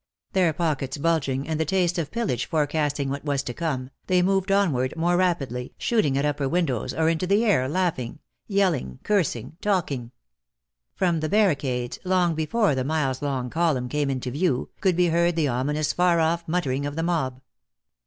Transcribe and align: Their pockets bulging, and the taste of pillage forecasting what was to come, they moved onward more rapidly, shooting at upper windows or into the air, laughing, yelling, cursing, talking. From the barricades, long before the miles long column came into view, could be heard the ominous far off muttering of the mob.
Their 0.33 0.51
pockets 0.51 0.97
bulging, 0.97 1.47
and 1.47 1.59
the 1.59 1.63
taste 1.63 1.99
of 1.99 2.09
pillage 2.09 2.47
forecasting 2.47 3.09
what 3.11 3.23
was 3.23 3.43
to 3.43 3.53
come, 3.53 3.91
they 4.07 4.23
moved 4.23 4.51
onward 4.51 4.95
more 4.97 5.15
rapidly, 5.15 5.75
shooting 5.77 6.17
at 6.17 6.25
upper 6.25 6.49
windows 6.49 6.91
or 6.91 7.07
into 7.07 7.27
the 7.27 7.45
air, 7.45 7.69
laughing, 7.69 8.17
yelling, 8.47 8.97
cursing, 9.03 9.57
talking. 9.61 10.09
From 10.95 11.19
the 11.19 11.29
barricades, 11.29 11.99
long 12.03 12.33
before 12.33 12.73
the 12.73 12.83
miles 12.83 13.21
long 13.21 13.51
column 13.51 13.87
came 13.87 14.09
into 14.09 14.31
view, 14.31 14.71
could 14.81 14.95
be 14.95 15.09
heard 15.09 15.35
the 15.35 15.47
ominous 15.47 15.93
far 15.93 16.19
off 16.19 16.47
muttering 16.47 16.87
of 16.87 16.95
the 16.95 17.03
mob. 17.03 17.39